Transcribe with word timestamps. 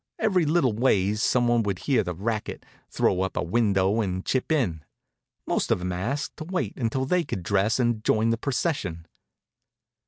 Every 0.17 0.45
little 0.45 0.73
ways 0.73 1.21
some 1.21 1.47
one 1.47 1.61
would 1.61 1.77
hear 1.77 2.01
the 2.03 2.15
racket, 2.15 2.65
throw 2.89 3.21
up 3.21 3.37
a 3.37 3.43
window, 3.43 4.01
and 4.01 4.25
chip 4.25 4.51
in. 4.51 4.83
Most 5.45 5.69
of 5.69 5.79
'em 5.79 5.91
asked 5.91 6.41
us 6.41 6.47
to 6.47 6.51
wait 6.51 6.73
until 6.75 7.05
they 7.05 7.23
could 7.23 7.43
dress 7.43 7.79
and 7.79 8.03
join 8.03 8.31
the 8.31 8.37
procession. 8.37 9.05